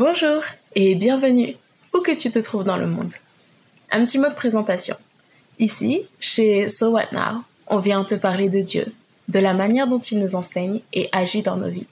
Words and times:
Bonjour 0.00 0.44
et 0.76 0.94
bienvenue 0.94 1.56
où 1.92 1.98
que 1.98 2.16
tu 2.16 2.30
te 2.30 2.38
trouves 2.38 2.62
dans 2.62 2.76
le 2.76 2.86
monde. 2.86 3.12
Un 3.90 4.04
petit 4.04 4.20
mot 4.20 4.28
de 4.28 4.34
présentation. 4.34 4.94
Ici, 5.58 6.06
chez 6.20 6.68
So 6.68 6.92
What 6.92 7.10
Now, 7.10 7.42
on 7.66 7.80
vient 7.80 8.04
te 8.04 8.14
parler 8.14 8.48
de 8.48 8.60
Dieu, 8.60 8.94
de 9.26 9.40
la 9.40 9.54
manière 9.54 9.88
dont 9.88 9.98
il 9.98 10.20
nous 10.20 10.36
enseigne 10.36 10.82
et 10.92 11.08
agit 11.10 11.42
dans 11.42 11.56
nos 11.56 11.68
vies. 11.68 11.88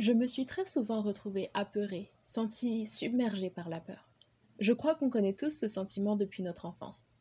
Je 0.00 0.12
me 0.12 0.26
suis 0.26 0.46
très 0.46 0.66
souvent 0.66 1.00
retrouvée 1.00 1.48
apeurée, 1.54 2.10
sentie 2.24 2.86
submergée 2.86 3.50
par 3.50 3.68
la 3.68 3.78
peur. 3.78 4.10
Je 4.58 4.72
crois 4.72 4.96
qu'on 4.96 5.10
connaît 5.10 5.34
tous 5.34 5.56
ce 5.56 5.68
sentiment 5.68 6.16
depuis 6.16 6.42
notre 6.42 6.66
enfance. 6.66 7.12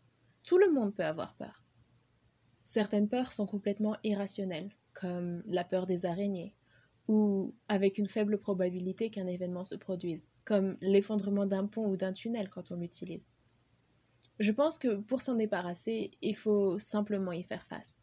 Tout 0.44 0.58
le 0.58 0.72
monde 0.74 0.96
peut 0.96 1.06
avoir 1.06 1.36
peur. 1.36 1.62
Certaines 2.72 3.10
peurs 3.10 3.34
sont 3.34 3.48
complètement 3.48 3.98
irrationnelles, 4.04 4.70
comme 4.94 5.42
la 5.48 5.64
peur 5.64 5.88
des 5.88 6.06
araignées, 6.06 6.54
ou 7.08 7.56
avec 7.68 7.98
une 7.98 8.06
faible 8.06 8.38
probabilité 8.38 9.10
qu'un 9.10 9.26
événement 9.26 9.64
se 9.64 9.74
produise, 9.74 10.36
comme 10.46 10.78
l'effondrement 10.80 11.48
d'un 11.48 11.66
pont 11.66 11.90
ou 11.90 11.98
d'un 11.98 12.14
tunnel 12.14 12.48
quand 12.48 12.72
on 12.72 12.76
l'utilise. 12.76 13.32
Je 14.38 14.52
pense 14.52 14.78
que 14.78 14.98
pour 14.98 15.20
s'en 15.20 15.34
débarrasser, 15.34 16.12
il 16.22 16.36
faut 16.36 16.78
simplement 16.78 17.32
y 17.32 17.42
faire 17.42 17.66
face. 17.66 18.00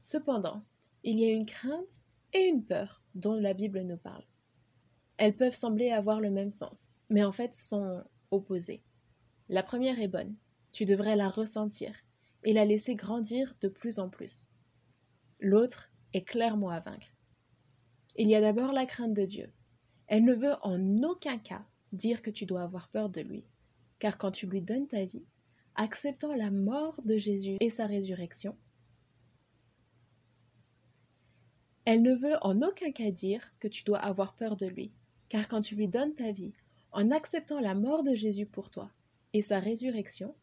Cependant, 0.00 0.64
il 1.04 1.20
y 1.20 1.24
a 1.24 1.32
une 1.32 1.46
crainte 1.46 2.02
et 2.32 2.48
une 2.48 2.64
peur 2.64 3.04
dont 3.14 3.34
la 3.34 3.54
Bible 3.54 3.82
nous 3.82 3.98
parle. 3.98 4.24
Elles 5.16 5.36
peuvent 5.36 5.54
sembler 5.54 5.92
avoir 5.92 6.20
le 6.20 6.32
même 6.32 6.50
sens, 6.50 6.90
mais 7.08 7.22
en 7.22 7.30
fait 7.30 7.54
sont 7.54 8.02
opposées. 8.32 8.82
La 9.48 9.62
première 9.62 10.00
est 10.00 10.08
bonne, 10.08 10.34
tu 10.72 10.86
devrais 10.86 11.14
la 11.14 11.28
ressentir 11.28 11.92
et 12.44 12.52
la 12.52 12.64
laisser 12.64 12.94
grandir 12.94 13.54
de 13.60 13.68
plus 13.68 13.98
en 13.98 14.08
plus. 14.08 14.48
L'autre 15.40 15.90
est 16.12 16.24
clairement 16.24 16.70
à 16.70 16.80
vaincre. 16.80 17.12
Il 18.16 18.28
y 18.28 18.34
a 18.34 18.40
d'abord 18.40 18.72
la 18.72 18.86
crainte 18.86 19.14
de 19.14 19.24
Dieu. 19.24 19.52
Elle 20.06 20.24
ne 20.24 20.34
veut 20.34 20.54
en 20.62 20.96
aucun 21.04 21.38
cas 21.38 21.66
dire 21.92 22.22
que 22.22 22.30
tu 22.30 22.46
dois 22.46 22.62
avoir 22.62 22.88
peur 22.88 23.08
de 23.10 23.20
lui, 23.20 23.44
car 23.98 24.18
quand 24.18 24.30
tu 24.30 24.46
lui 24.46 24.62
donnes 24.62 24.86
ta 24.86 25.04
vie, 25.04 25.26
acceptant 25.74 26.34
la 26.34 26.50
mort 26.50 27.00
de 27.04 27.16
Jésus 27.16 27.56
et 27.60 27.70
sa 27.70 27.86
résurrection, 27.86 28.56
Elle 31.86 32.02
ne 32.02 32.16
veut 32.16 32.34
en 32.42 32.62
aucun 32.62 32.90
cas 32.90 33.12
dire 33.12 33.52
que 33.60 33.68
tu 33.68 33.84
dois 33.84 34.00
avoir 34.00 34.34
peur 34.34 34.56
de 34.56 34.66
lui, 34.66 34.92
car 35.28 35.46
quand 35.46 35.60
tu 35.60 35.76
lui 35.76 35.86
donnes 35.86 36.14
ta 36.14 36.32
vie, 36.32 36.52
en 36.90 37.12
acceptant 37.12 37.60
la 37.60 37.76
mort 37.76 38.02
de 38.02 38.12
Jésus 38.14 38.44
pour 38.44 38.70
toi 38.70 38.90
et 39.32 39.40
sa 39.40 39.60
résurrection, 39.60 40.34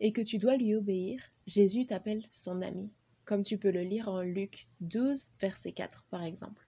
et 0.00 0.12
que 0.12 0.20
tu 0.22 0.38
dois 0.38 0.56
lui 0.56 0.74
obéir, 0.74 1.22
Jésus 1.46 1.86
t'appelle 1.86 2.24
son 2.30 2.62
ami, 2.62 2.90
comme 3.24 3.42
tu 3.42 3.58
peux 3.58 3.70
le 3.70 3.82
lire 3.82 4.08
en 4.08 4.22
Luc 4.22 4.68
12, 4.80 5.32
verset 5.40 5.72
4 5.72 6.06
par 6.10 6.24
exemple. 6.24 6.66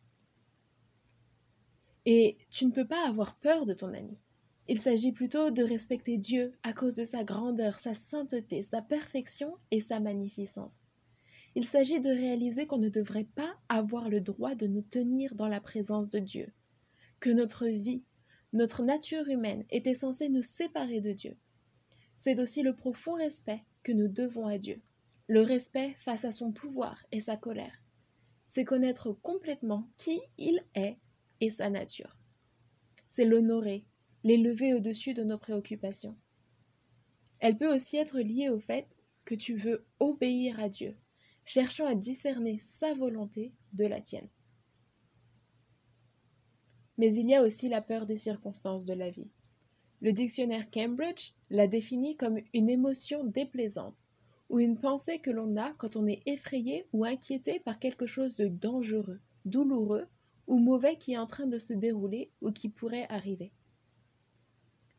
Et 2.04 2.36
tu 2.50 2.66
ne 2.66 2.72
peux 2.72 2.86
pas 2.86 3.08
avoir 3.08 3.36
peur 3.36 3.64
de 3.64 3.74
ton 3.74 3.94
ami. 3.94 4.18
Il 4.68 4.80
s'agit 4.80 5.12
plutôt 5.12 5.50
de 5.50 5.62
respecter 5.62 6.18
Dieu 6.18 6.52
à 6.62 6.72
cause 6.72 6.94
de 6.94 7.04
sa 7.04 7.24
grandeur, 7.24 7.78
sa 7.78 7.94
sainteté, 7.94 8.62
sa 8.62 8.82
perfection 8.82 9.56
et 9.70 9.80
sa 9.80 9.98
magnificence. 9.98 10.82
Il 11.54 11.66
s'agit 11.66 12.00
de 12.00 12.08
réaliser 12.08 12.66
qu'on 12.66 12.78
ne 12.78 12.88
devrait 12.88 13.28
pas 13.34 13.54
avoir 13.68 14.08
le 14.08 14.20
droit 14.20 14.54
de 14.54 14.66
nous 14.66 14.82
tenir 14.82 15.34
dans 15.34 15.48
la 15.48 15.60
présence 15.60 16.08
de 16.08 16.18
Dieu, 16.18 16.52
que 17.20 17.30
notre 17.30 17.66
vie, 17.66 18.04
notre 18.52 18.82
nature 18.82 19.28
humaine 19.28 19.64
était 19.70 19.94
censée 19.94 20.28
nous 20.28 20.42
séparer 20.42 21.00
de 21.00 21.12
Dieu. 21.12 21.36
C'est 22.24 22.38
aussi 22.38 22.62
le 22.62 22.72
profond 22.72 23.14
respect 23.14 23.64
que 23.82 23.90
nous 23.90 24.06
devons 24.06 24.46
à 24.46 24.56
Dieu, 24.56 24.80
le 25.26 25.40
respect 25.40 25.92
face 25.94 26.24
à 26.24 26.30
son 26.30 26.52
pouvoir 26.52 27.04
et 27.10 27.18
sa 27.18 27.36
colère. 27.36 27.82
C'est 28.46 28.64
connaître 28.64 29.12
complètement 29.12 29.90
qui 29.96 30.20
il 30.38 30.64
est 30.76 30.98
et 31.40 31.50
sa 31.50 31.68
nature. 31.68 32.20
C'est 33.08 33.24
l'honorer, 33.24 33.84
l'élever 34.22 34.72
au-dessus 34.72 35.14
de 35.14 35.24
nos 35.24 35.36
préoccupations. 35.36 36.16
Elle 37.40 37.58
peut 37.58 37.74
aussi 37.74 37.96
être 37.96 38.20
liée 38.20 38.50
au 38.50 38.60
fait 38.60 38.86
que 39.24 39.34
tu 39.34 39.56
veux 39.56 39.84
obéir 39.98 40.60
à 40.60 40.68
Dieu, 40.68 40.96
cherchant 41.44 41.86
à 41.86 41.96
discerner 41.96 42.60
sa 42.60 42.94
volonté 42.94 43.52
de 43.72 43.86
la 43.86 44.00
tienne. 44.00 44.28
Mais 46.98 47.12
il 47.14 47.28
y 47.28 47.34
a 47.34 47.42
aussi 47.42 47.68
la 47.68 47.82
peur 47.82 48.06
des 48.06 48.16
circonstances 48.16 48.84
de 48.84 48.94
la 48.94 49.10
vie. 49.10 49.32
Le 50.02 50.12
dictionnaire 50.12 50.68
Cambridge 50.68 51.30
la 51.48 51.68
définit 51.68 52.16
comme 52.16 52.38
une 52.52 52.68
émotion 52.68 53.22
déplaisante 53.22 54.08
ou 54.48 54.58
une 54.58 54.76
pensée 54.76 55.20
que 55.20 55.30
l'on 55.30 55.56
a 55.56 55.72
quand 55.74 55.94
on 55.94 56.08
est 56.08 56.22
effrayé 56.26 56.88
ou 56.92 57.04
inquiété 57.04 57.60
par 57.60 57.78
quelque 57.78 58.04
chose 58.04 58.34
de 58.34 58.48
dangereux, 58.48 59.20
douloureux 59.44 60.08
ou 60.48 60.58
mauvais 60.58 60.96
qui 60.96 61.12
est 61.12 61.18
en 61.18 61.28
train 61.28 61.46
de 61.46 61.56
se 61.56 61.72
dérouler 61.72 62.32
ou 62.40 62.50
qui 62.50 62.68
pourrait 62.68 63.06
arriver. 63.10 63.52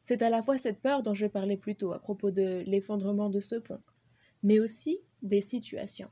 C'est 0.01 0.21
à 0.21 0.29
la 0.29 0.41
fois 0.41 0.57
cette 0.57 0.79
peur 0.79 1.03
dont 1.03 1.13
je 1.13 1.27
parlais 1.27 1.57
plus 1.57 1.75
tôt 1.75 1.91
à 1.91 1.99
propos 1.99 2.31
de 2.31 2.63
l'effondrement 2.65 3.29
de 3.29 3.41
ce 3.41 3.55
pont, 3.55 3.81
mais 4.41 4.61
aussi 4.61 4.99
des 5.21 5.41
situations. 5.41 6.11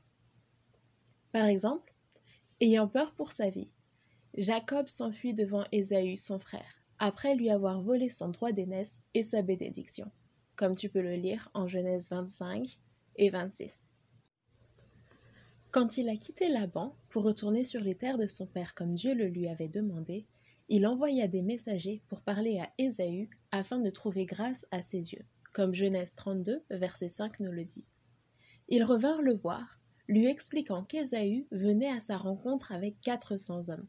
Par 1.32 1.46
exemple, 1.46 1.94
ayant 2.60 2.88
peur 2.88 3.14
pour 3.14 3.32
sa 3.32 3.48
vie, 3.48 3.70
Jacob 4.36 4.88
s'enfuit 4.88 5.32
devant 5.32 5.64
Ésaü, 5.72 6.18
son 6.18 6.38
frère, 6.38 6.81
après 7.04 7.34
lui 7.34 7.50
avoir 7.50 7.82
volé 7.82 8.08
son 8.08 8.28
droit 8.28 8.52
d'aînesse 8.52 9.02
et 9.12 9.24
sa 9.24 9.42
bénédiction, 9.42 10.08
comme 10.54 10.76
tu 10.76 10.88
peux 10.88 11.02
le 11.02 11.16
lire 11.16 11.50
en 11.52 11.66
Genèse 11.66 12.08
25 12.08 12.78
et 13.16 13.28
26. 13.28 13.88
Quand 15.72 15.98
il 15.98 16.08
a 16.08 16.14
quitté 16.14 16.48
Laban 16.48 16.94
pour 17.08 17.24
retourner 17.24 17.64
sur 17.64 17.80
les 17.80 17.96
terres 17.96 18.18
de 18.18 18.28
son 18.28 18.46
père 18.46 18.76
comme 18.76 18.94
Dieu 18.94 19.16
le 19.16 19.26
lui 19.26 19.48
avait 19.48 19.66
demandé, 19.66 20.22
il 20.68 20.86
envoya 20.86 21.26
des 21.26 21.42
messagers 21.42 22.04
pour 22.06 22.22
parler 22.22 22.60
à 22.60 22.70
Ésaü 22.78 23.28
afin 23.50 23.80
de 23.80 23.90
trouver 23.90 24.24
grâce 24.24 24.64
à 24.70 24.80
ses 24.80 25.12
yeux, 25.12 25.24
comme 25.52 25.74
Genèse 25.74 26.14
32, 26.14 26.62
verset 26.70 27.08
5 27.08 27.40
nous 27.40 27.50
le 27.50 27.64
dit. 27.64 27.84
Ils 28.68 28.84
revinrent 28.84 29.22
le 29.22 29.34
voir, 29.34 29.80
lui 30.06 30.28
expliquant 30.28 30.84
qu'Ésaü 30.84 31.48
venait 31.50 31.90
à 31.90 31.98
sa 31.98 32.16
rencontre 32.16 32.70
avec 32.70 33.00
quatre 33.00 33.36
cents 33.36 33.70
hommes. 33.70 33.88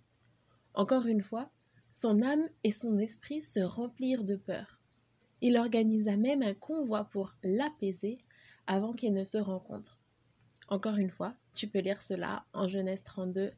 Encore 0.74 1.06
une 1.06 1.22
fois, 1.22 1.52
son 1.94 2.24
âme 2.24 2.50
et 2.64 2.72
son 2.72 2.98
esprit 2.98 3.44
se 3.44 3.60
remplirent 3.60 4.24
de 4.24 4.36
peur. 4.36 4.82
Il 5.42 5.58
organisa 5.58 6.18
même 6.18 6.42
un 6.42 6.56
convoi 6.56 7.06
pour 7.06 7.36
l'apaiser 7.44 8.18
avant 8.66 8.94
qu'ils 8.94 9.14
ne 9.14 9.24
se 9.24 9.38
rencontrent. 9.38 10.02
Encore 10.70 10.98
une 10.98 11.12
fois, 11.12 11.36
tu 11.54 11.68
peux 11.68 11.80
lire 11.80 12.02
cela 12.02 12.46
en 12.52 12.68
Genèse 12.68 13.04
32. 13.04 13.52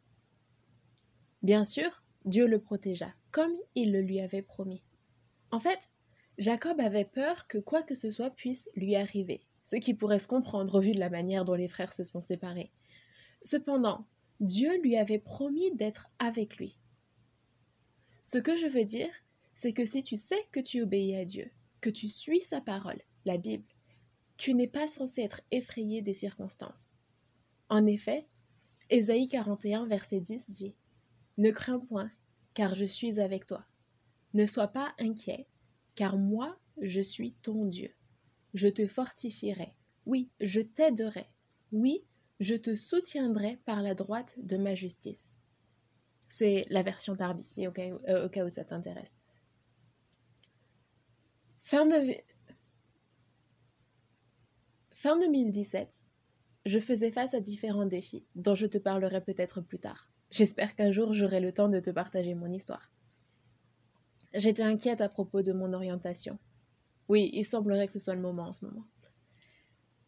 Bien 1.44 1.64
sûr, 1.64 2.04
Dieu 2.26 2.46
le 2.46 2.60
protégea, 2.60 3.14
comme 3.32 3.56
il 3.74 3.94
le 3.94 4.02
lui 4.02 4.20
avait 4.20 4.42
promis. 4.42 4.84
En 5.52 5.60
fait, 5.60 5.90
Jacob 6.38 6.82
avait 6.82 7.06
peur 7.06 7.48
que 7.48 7.58
quoi 7.58 7.84
que 7.84 7.96
ce 7.96 8.12
soit 8.12 8.32
puisse 8.32 8.68
lui 8.76 8.98
arriver, 8.98 9.46
ce 9.64 9.78
qui 9.78 9.94
pourrait 9.94 10.20
se 10.20 10.28
comprendre 10.28 10.76
au 10.76 10.82
vu 10.82 10.92
de 10.92 11.00
la 11.00 11.10
manière 11.10 11.46
dont 11.46 11.54
les 11.54 11.70
frères 11.70 11.94
se 11.94 12.04
sont 12.04 12.20
séparés. 12.20 12.74
Cependant, 13.42 14.06
Dieu 14.42 14.78
lui 14.82 14.98
avait 14.98 15.20
promis 15.20 15.74
d'être 15.76 16.10
avec 16.20 16.58
lui. 16.58 16.78
Ce 18.28 18.40
que 18.40 18.56
je 18.56 18.66
veux 18.66 18.86
dire, 18.86 19.12
c'est 19.54 19.72
que 19.72 19.86
si 19.86 20.02
tu 20.02 20.16
sais 20.16 20.40
que 20.52 20.60
tu 20.60 20.82
obéis 20.82 21.16
à 21.16 21.26
Dieu, 21.26 21.52
que 21.80 21.92
tu 21.92 22.08
suis 22.08 22.42
sa 22.42 22.60
parole, 22.60 23.00
la 23.24 23.38
Bible, 23.38 23.68
tu 24.36 24.56
n'es 24.56 24.68
pas 24.68 24.88
censé 24.88 25.22
être 25.22 25.42
effrayé 25.52 26.02
des 26.02 26.16
circonstances. 26.16 26.92
En 27.70 27.86
effet, 27.86 28.26
Ésaïe 28.90 29.28
41, 29.28 29.86
verset 29.86 30.22
10 30.22 30.50
dit 30.50 30.74
Ne 31.38 31.52
crains 31.52 31.78
point, 31.78 32.10
car 32.56 32.74
je 32.74 32.86
suis 32.86 33.20
avec 33.20 33.46
toi. 33.46 33.64
Ne 34.34 34.48
sois 34.48 34.70
pas 34.70 34.96
inquiet, 34.98 35.46
car 35.94 36.18
moi, 36.18 36.58
je 36.82 37.02
suis 37.02 37.34
ton 37.44 37.66
Dieu 37.66 37.94
je 38.56 38.70
te 38.70 38.88
fortifierai. 38.88 39.76
Oui, 40.06 40.32
je 40.40 40.62
t'aiderai. 40.62 41.28
Oui, 41.74 42.06
je 42.40 42.56
te 42.56 42.74
soutiendrai 42.74 43.60
par 43.66 43.84
la 43.84 43.94
droite 43.94 44.34
de 44.38 44.56
ma 44.56 44.74
justice. 44.76 45.34
C'est 46.30 46.66
la 46.70 46.84
version 46.84 47.16
Darby, 47.16 47.68
au 47.68 47.72
cas 47.72 47.88
où, 47.88 48.00
euh, 48.08 48.26
au 48.26 48.30
cas 48.30 48.46
où 48.46 48.50
ça 48.50 48.64
t'intéresse. 48.64 49.16
Fin, 51.64 51.90
fin 54.94 55.20
2017, 55.20 56.04
je 56.66 56.80
faisais 56.80 57.12
face 57.12 57.34
à 57.34 57.40
différents 57.40 57.86
défis, 57.86 58.26
dont 58.36 58.56
je 58.56 58.66
te 58.66 58.78
parlerai 58.78 59.22
peut-être 59.22 59.62
plus 59.62 59.80
tard. 59.80 60.10
J'espère 60.32 60.76
qu'un 60.76 60.92
jour 60.92 61.14
j'aurai 61.14 61.40
le 61.40 61.52
temps 61.52 61.70
de 61.70 61.80
te 61.80 61.90
partager 61.92 62.34
mon 62.34 62.52
histoire. 62.52 62.92
J'étais 64.34 64.64
inquiète 64.64 65.02
à 65.02 65.10
propos 65.10 65.42
de 65.42 65.54
mon 65.54 65.74
orientation. 65.74 66.38
Oui, 67.08 67.30
il 67.34 67.46
semblerait 67.46 67.88
que 67.88 67.94
ce 67.94 68.00
soit 68.00 68.16
le 68.16 68.22
moment 68.22 68.48
en 68.48 68.54
ce 68.54 68.66
moment. 68.66 68.86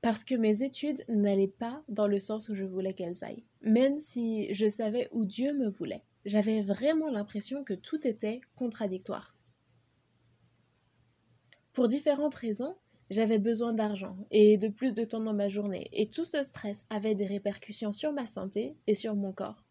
Parce 0.01 0.23
que 0.23 0.35
mes 0.35 0.63
études 0.63 1.03
n'allaient 1.09 1.47
pas 1.47 1.83
dans 1.89 2.07
le 2.07 2.19
sens 2.19 2.49
où 2.49 2.55
je 2.55 2.65
voulais 2.65 2.93
qu'elles 2.93 3.23
aillent. 3.23 3.45
Même 3.61 3.97
si 3.97 4.53
je 4.53 4.69
savais 4.69 5.09
où 5.11 5.25
Dieu 5.25 5.53
me 5.53 5.69
voulait, 5.69 6.03
j'avais 6.25 6.61
vraiment 6.61 7.09
l'impression 7.09 7.63
que 7.63 7.73
tout 7.73 8.07
était 8.07 8.41
contradictoire. 8.55 9.35
Pour 11.73 11.87
différentes 11.87 12.35
raisons, 12.35 12.75
J'avais 13.09 13.39
besoin 13.39 13.71
d'argent 13.71 14.17
et 14.31 14.57
de 14.57 14.67
plus 14.67 14.93
de 14.93 15.05
temps 15.05 15.21
dans 15.21 15.33
ma 15.33 15.47
journée, 15.47 15.87
et 15.93 16.09
tout 16.09 16.25
ce 16.25 16.43
stress 16.43 16.85
avait 16.89 17.15
des 17.15 17.25
répercussions 17.25 17.93
sur 17.93 18.11
ma 18.11 18.25
santé 18.25 18.75
et 18.85 18.95
sur 18.95 19.15
mon 19.15 19.31
corps. 19.31 19.63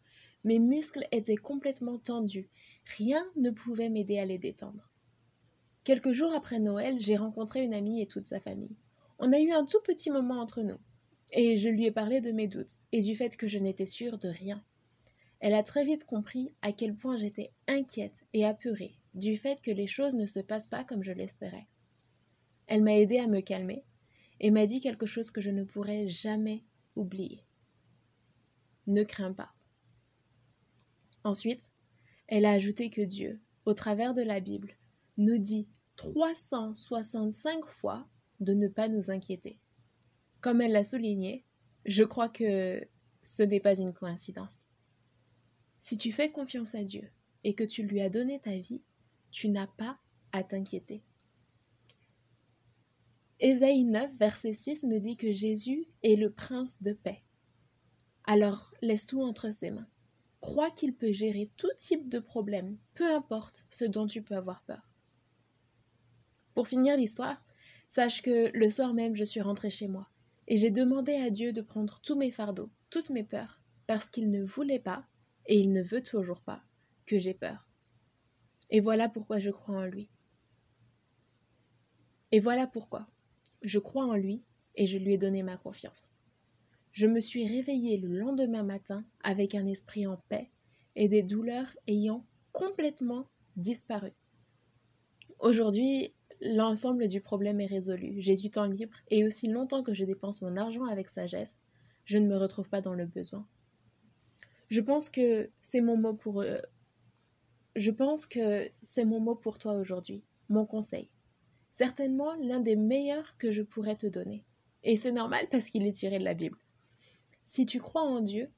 Mes 0.45 0.59
muscles 0.59 1.07
étaient 1.13 1.37
complètement 1.37 1.99
tendus, 1.99 2.49
rien 2.97 3.23
ne 3.37 3.51
pouvait 3.51 3.91
m'aider 3.91 4.19
à 4.19 4.25
les 4.25 4.39
détendre. 4.39 4.91
Quelques 5.85 6.13
jours 6.13 6.33
après 6.35 6.61
Noël, 6.61 6.97
j'ai 6.99 7.17
rencontré 7.17 7.63
une 7.63 7.75
amie 7.75 8.01
et 8.01 8.07
toute 8.07 8.25
sa 8.25 8.41
famille. 8.41 8.77
On 9.19 9.33
a 9.33 9.41
eu 9.41 9.51
un 9.51 9.65
tout 9.65 9.81
petit 9.83 10.11
moment 10.11 10.41
entre 10.41 10.63
nous, 10.63 10.79
et 11.33 11.57
je 11.57 11.69
lui 11.69 11.87
ai 11.87 11.91
parlé 11.91 12.21
de 12.21 12.33
mes 12.33 12.49
doutes 12.49 12.81
et 12.93 13.01
du 13.01 13.15
fait 13.15 13.37
que 13.37 13.49
je 13.49 13.59
n'étais 13.59 13.87
sûre 13.87 14.19
de 14.19 14.29
rien. 14.29 14.63
Elle 15.41 15.55
a 15.55 15.63
très 15.63 15.85
vite 15.85 16.05
compris 16.05 16.53
à 16.63 16.73
quel 16.73 16.95
point 16.95 17.17
j'étais 17.17 17.53
inquiète 17.67 18.25
et 18.33 18.45
apeurée 18.45 18.99
du 19.15 19.37
fait 19.37 19.61
que 19.63 19.71
les 19.71 19.87
choses 19.87 20.15
ne 20.15 20.27
se 20.27 20.41
passent 20.41 20.69
pas 20.69 20.85
comme 20.85 21.03
je 21.03 21.13
l'espérais. 21.13 21.67
Elle 22.67 22.83
m'a 22.83 22.97
aidé 22.97 23.19
à 23.19 23.27
me 23.27 23.41
calmer 23.41 23.83
et 24.41 24.51
m'a 24.51 24.67
dit 24.67 24.81
quelque 24.81 25.07
chose 25.07 25.31
que 25.31 25.41
je 25.41 25.51
ne 25.51 25.65
pourrai 25.65 26.09
jamais 26.09 26.65
oublier. 26.95 27.45
Ne 28.87 29.03
crains 29.03 29.33
pas. 29.33 29.53
Ensuite, 31.25 31.71
elle 32.29 32.45
a 32.45 32.53
ajouté 32.53 32.91
que 32.91 33.01
Dieu, 33.01 33.41
au 33.65 33.75
travers 33.75 34.15
de 34.15 34.23
la 34.23 34.41
Bible, 34.41 34.77
nous 35.17 35.39
dit 35.39 35.69
365 35.97 37.67
fois 37.67 38.07
de 38.41 38.55
ne 38.55 38.69
pas 38.69 38.89
nous 38.89 39.11
inquiéter. 39.11 39.59
Comme 40.41 40.61
elle 40.61 40.73
l'a 40.73 40.85
souligné, 40.85 41.45
je 41.85 42.05
crois 42.05 42.29
que 42.29 42.87
ce 43.23 43.43
n'est 43.43 43.61
pas 43.61 43.79
une 43.79 43.93
coïncidence. 43.93 44.65
Si 45.81 45.97
tu 45.97 46.13
fais 46.13 46.31
confiance 46.31 46.75
à 46.75 46.85
Dieu 46.85 47.11
et 47.45 47.55
que 47.55 47.65
tu 47.65 47.83
lui 47.83 48.01
as 48.01 48.11
donné 48.11 48.41
ta 48.41 48.57
vie, 48.57 48.83
tu 49.31 49.49
n'as 49.49 49.67
pas 49.67 49.99
à 50.33 50.43
t'inquiéter. 50.43 51.03
Ésaïe 53.39 53.85
9, 53.85 54.17
verset 54.17 54.53
6 54.53 54.85
nous 54.85 54.99
dit 54.99 55.17
que 55.17 55.31
Jésus 55.31 55.87
est 56.03 56.17
le 56.17 56.33
prince 56.33 56.81
de 56.83 56.93
paix. 56.93 57.23
Alors 58.25 58.75
laisse 58.81 59.07
tout 59.07 59.23
entre 59.23 59.53
ses 59.53 59.71
mains. 59.71 59.89
Crois 60.41 60.71
qu'il 60.71 60.95
peut 60.95 61.13
gérer 61.13 61.51
tout 61.57 61.71
type 61.77 62.09
de 62.09 62.19
problème, 62.19 62.79
peu 62.95 63.15
importe 63.15 63.65
ce 63.71 63.85
dont 63.85 64.07
tu 64.07 64.23
peux 64.23 64.37
avoir 64.37 64.63
peur. 64.63 64.91
Pour 66.55 66.69
finir 66.69 66.97
l'histoire, 66.97 67.45
sache 67.89 68.23
que 68.23 68.51
le 68.53 68.71
soir 68.71 68.95
même 68.95 69.15
je 69.15 69.25
suis 69.25 69.41
rentrée 69.41 69.71
chez 69.71 69.89
moi 69.89 70.09
et 70.49 70.57
j'ai 70.57 70.71
demandé 70.71 71.15
à 71.15 71.31
Dieu 71.31 71.53
de 71.53 71.61
prendre 71.61 72.01
tous 72.03 72.17
mes 72.17 72.31
fardeaux, 72.31 72.71
toutes 72.91 73.11
mes 73.11 73.25
peurs, 73.25 73.61
parce 73.87 74.11
qu'il 74.11 74.31
ne 74.31 74.45
voulait 74.45 74.79
pas, 74.79 75.05
et 75.47 75.59
il 75.59 75.73
ne 75.73 75.83
veut 75.83 76.03
toujours 76.03 76.43
pas, 76.43 76.63
que 77.05 77.19
j'ai 77.19 77.35
peur. 77.35 77.69
Et 78.71 78.81
voilà 78.81 79.09
pourquoi 79.09 79.39
je 79.39 79.51
crois 79.51 79.77
en 79.77 79.85
lui. 79.85 80.09
Et 82.33 82.41
voilà 82.41 82.67
pourquoi 82.67 83.07
je 83.63 83.79
crois 83.79 84.05
en 84.05 84.15
lui 84.15 84.45
et 84.75 84.87
je 84.87 84.99
lui 84.99 85.15
ai 85.15 85.19
donné 85.19 85.43
ma 85.43 85.57
confiance. 85.57 86.11
Je 86.93 87.07
me 87.07 87.21
suis 87.21 87.47
réveillée 87.47 87.99
le 87.99 88.09
lendemain 88.09 88.63
matin 88.63 89.05
avec 89.23 89.55
un 89.55 89.67
esprit 89.67 90.07
en 90.07 90.17
paix 90.29 90.51
et 90.95 91.09
des 91.09 91.23
douleurs 91.23 91.77
ayant 91.87 92.27
complètement 92.53 93.29
disparu. 93.57 94.13
Aujourd'hui, 95.39 96.15
l'ensemble 96.41 97.09
du 97.09 97.21
problème 97.21 97.61
est 97.61 97.67
résolu. 97.67 98.15
J'ai 98.19 98.35
du 98.35 98.51
temps 98.51 98.67
libre 98.67 98.97
et 99.09 99.25
aussi 99.25 99.49
longtemps 99.49 99.83
que 99.83 99.95
je 99.95 100.05
dépense 100.05 100.43
mon 100.43 100.57
argent 100.57 100.85
avec 100.85 101.09
sagesse, 101.09 101.61
je 102.05 102.19
ne 102.19 102.29
me 102.29 102.37
retrouve 102.37 102.69
pas 102.69 102.81
dans 102.81 102.95
le 102.95 103.07
besoin. 103.07 103.47
Je 104.69 104.81
pense 104.81 105.09
que 105.09 105.51
c'est 105.61 105.81
mon 105.81 105.97
mot 105.97 106.15
pour 106.15 106.41
euh, 106.41 106.59
je 107.77 107.91
pense 107.91 108.27
que 108.27 108.69
c'est 108.81 109.05
mon 109.05 109.21
mot 109.21 109.35
pour 109.35 109.59
toi 109.59 109.75
aujourd'hui, 109.75 110.25
mon 110.49 110.67
conseil 110.67 111.11
certainement 111.77 112.35
l'un 112.37 112.61
des 112.61 112.75
meilleurs 112.75 113.37
que 113.37 113.53
je 113.53 113.61
pourrais 113.61 113.97
te 113.97 114.07
donner. 114.07 114.47
Et 114.83 114.97
c'est 114.97 115.13
normal 115.13 115.47
parce 115.51 115.69
qu'il 115.69 115.87
est 115.87 115.93
tiré 115.93 116.19
de 116.19 116.25
la 116.25 116.33
Bible. 116.33 116.57
Si 117.45 117.67
tu 117.67 117.81
crois 117.81 118.01
en 118.01 118.21
Dieu, 118.21 118.51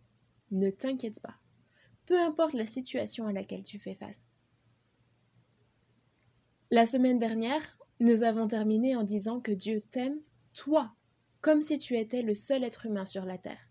ne 0.53 0.71
t'inquiète 0.71 1.21
pas, 1.21 1.35
peu 2.07 2.17
importe 2.17 2.53
la 2.53 2.65
situation 2.65 3.27
à 3.27 3.33
laquelle 3.33 3.65
tu 3.65 3.81
fais 3.81 3.97
face. 3.97 4.31
La 6.71 6.85
semaine 6.85 7.19
dernière, 7.19 7.79
nous 7.99 8.25
avons 8.25 8.47
terminé 8.47 8.95
en 8.95 9.03
disant 9.03 9.41
que 9.41 9.53
Dieu 9.53 9.81
t'aime, 9.81 10.21
toi, 10.53 10.93
comme 11.41 11.63
si 11.63 11.79
tu 11.79 11.97
étais 11.97 12.21
le 12.21 12.35
seul 12.35 12.63
être 12.63 12.85
humain 12.85 13.07
sur 13.07 13.25
la 13.25 13.39
terre. 13.39 13.71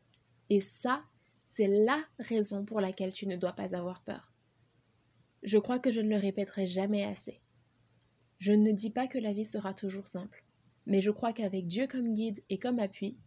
Et 0.49 0.61
ça, 0.61 1.03
c'est 1.45 1.67
la 1.67 2.03
raison 2.17 2.65
pour 2.65 2.81
laquelle 2.81 3.13
tu 3.13 3.27
ne 3.27 3.35
dois 3.35 3.53
pas 3.53 3.75
avoir 3.75 4.01
peur. 4.01 4.33
Je 5.43 5.59
crois 5.59 5.77
que 5.77 5.91
je 5.91 6.01
ne 6.01 6.09
le 6.09 6.15
répéterai 6.15 6.65
jamais 6.65 7.03
assez. 7.03 7.39
Je 8.39 8.53
ne 8.53 8.71
dis 8.71 8.89
pas 8.89 9.07
que 9.07 9.19
la 9.19 9.31
vie 9.31 9.45
sera 9.45 9.75
toujours 9.75 10.07
simple, 10.07 10.43
mais 10.87 10.99
je 10.99 11.11
crois 11.11 11.33
qu'avec 11.33 11.67
Dieu 11.67 11.85
comme 11.85 12.13
guide 12.13 12.43
et 12.49 12.57
comme 12.57 12.79
appui, 12.79 13.21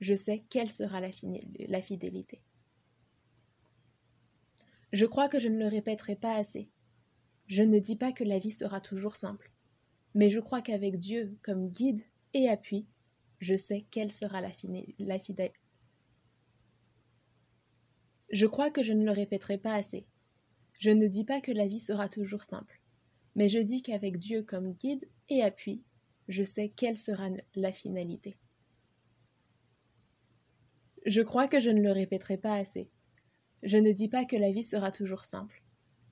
je 0.00 0.14
sais 0.14 0.44
quelle 0.50 0.72
sera 0.72 1.00
la, 1.00 1.82
fidélité. 1.82 2.42
Je 4.92 5.06
crois 5.06 5.28
que 5.28 5.38
je 5.38 5.48
ne 5.48 5.58
le 5.58 5.68
répéterai 5.68 6.16
pas 6.16 6.34
assez. 6.34 6.68
Je 7.46 7.62
ne 7.62 7.78
dis 7.78 7.96
pas 7.96 8.12
que 8.12 8.24
la 8.24 8.38
vie 8.38 8.52
sera 8.52 8.80
toujours 8.80 9.16
simple, 9.16 9.50
mais 10.14 10.30
je 10.30 10.40
crois 10.40 10.62
qu'avec 10.62 10.98
Dieu 10.98 11.36
comme 11.42 11.68
guide 11.68 12.00
et 12.32 12.48
appui, 12.48 12.86
je 13.38 13.54
sais 13.54 13.84
quelle 13.90 14.10
sera 14.10 14.40
la, 14.40 14.50
la. 14.98 15.18
Je 18.30 18.46
crois 18.46 18.70
que 18.70 18.82
je 18.82 18.92
ne 18.92 19.04
le 19.04 19.10
répéterai 19.10 19.58
pas 19.58 19.74
assez. 19.74 20.06
Je 20.80 20.90
ne 20.90 21.06
dis 21.06 21.24
pas 21.24 21.40
que 21.40 21.52
la 21.52 21.68
vie 21.68 21.80
sera 21.80 22.08
toujours 22.08 22.42
simple, 22.42 22.80
mais 23.36 23.48
je 23.48 23.58
dis 23.58 23.82
qu'avec 23.82 24.16
Dieu 24.16 24.42
comme 24.42 24.72
guide 24.72 25.08
et 25.28 25.42
appui, 25.42 25.80
je 26.28 26.42
sais 26.42 26.70
quelle 26.70 26.98
sera 26.98 27.28
la 27.54 27.72
finalité. 27.72 28.36
Je 31.06 31.20
crois 31.20 31.48
que 31.48 31.60
je 31.60 31.70
ne 31.70 31.82
le 31.82 31.92
répéterai 31.92 32.38
pas 32.38 32.54
assez. 32.54 32.88
Je 33.62 33.76
ne 33.76 33.92
dis 33.92 34.08
pas 34.08 34.24
que 34.24 34.36
la 34.36 34.50
vie 34.50 34.64
sera 34.64 34.90
toujours 34.90 35.24
simple, 35.24 35.62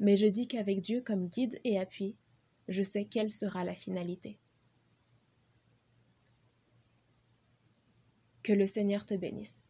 mais 0.02 0.16
je 0.16 0.26
dis 0.26 0.48
qu'avec 0.48 0.80
Dieu 0.80 1.00
comme 1.00 1.28
guide 1.28 1.60
et 1.62 1.78
appui, 1.78 2.16
je 2.66 2.82
sais 2.82 3.04
quelle 3.04 3.30
sera 3.30 3.64
la 3.64 3.74
finalité. 3.74 4.40
Que 8.42 8.52
le 8.52 8.66
Seigneur 8.66 9.06
te 9.06 9.14
bénisse. 9.14 9.62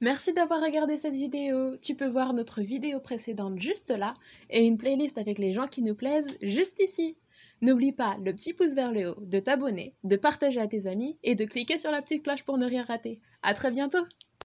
Merci 0.00 0.32
d'avoir 0.32 0.62
regardé 0.62 0.96
cette 0.96 1.14
vidéo. 1.14 1.76
Tu 1.78 1.96
peux 1.96 2.08
voir 2.08 2.34
notre 2.34 2.62
vidéo 2.62 3.00
précédente 3.00 3.58
juste 3.58 3.90
là 3.90 4.14
et 4.48 4.64
une 4.64 4.78
playlist 4.78 5.18
avec 5.18 5.38
les 5.38 5.52
gens 5.52 5.66
qui 5.66 5.82
nous 5.82 5.96
plaisent 5.96 6.36
juste 6.40 6.80
ici. 6.80 7.16
N'oublie 7.62 7.92
pas 7.92 8.16
le 8.24 8.32
petit 8.32 8.52
pouce 8.52 8.74
vers 8.74 8.92
le 8.92 9.10
haut, 9.10 9.20
de 9.20 9.40
t'abonner, 9.40 9.96
de 10.04 10.16
partager 10.16 10.60
à 10.60 10.68
tes 10.68 10.86
amis 10.86 11.18
et 11.24 11.34
de 11.34 11.44
cliquer 11.44 11.78
sur 11.78 11.90
la 11.90 12.02
petite 12.02 12.22
cloche 12.22 12.44
pour 12.44 12.58
ne 12.58 12.66
rien 12.66 12.84
rater. 12.84 13.20
À 13.42 13.54
très 13.54 13.72
bientôt 13.72 14.04